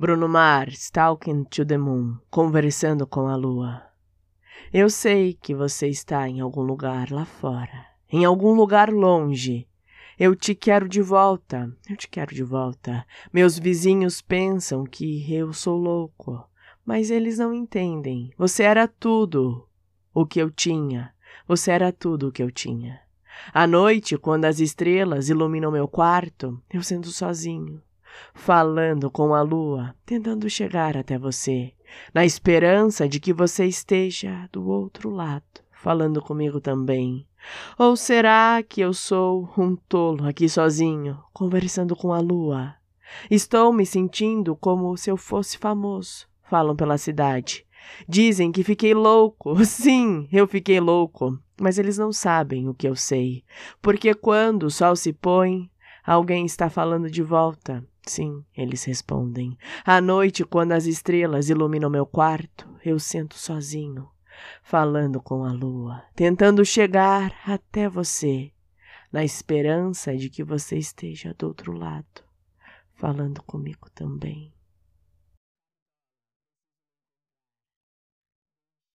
[0.00, 3.82] Bruno Mars, talking to the moon, conversando com a lua.
[4.72, 9.68] Eu sei que você está em algum lugar lá fora, em algum lugar longe.
[10.18, 13.06] Eu te quero de volta, eu te quero de volta.
[13.30, 16.48] Meus vizinhos pensam que eu sou louco,
[16.82, 18.32] mas eles não entendem.
[18.38, 19.68] Você era tudo
[20.14, 21.12] o que eu tinha.
[21.46, 23.02] Você era tudo o que eu tinha.
[23.52, 27.82] À noite, quando as estrelas iluminam meu quarto, eu sento sozinho
[28.34, 31.72] falando com a lua, tentando chegar até você,
[32.14, 37.26] na esperança de que você esteja do outro lado, falando comigo também.
[37.78, 42.74] Ou será que eu sou um tolo aqui sozinho, conversando com a lua?
[43.30, 47.66] Estou me sentindo como se eu fosse famoso, falam pela cidade.
[48.08, 49.56] Dizem que fiquei louco.
[49.64, 51.38] Sim, eu fiquei louco.
[51.60, 53.44] Mas eles não sabem o que eu sei.
[53.82, 55.70] Porque quando o sol se põe,
[56.04, 57.84] alguém está falando de volta.
[58.06, 59.56] Sim, eles respondem.
[59.84, 64.08] À noite, quando as estrelas iluminam meu quarto, eu sento sozinho,
[64.62, 68.52] falando com a lua, tentando chegar até você,
[69.12, 72.24] na esperança de que você esteja do outro lado,
[72.94, 74.52] falando comigo também.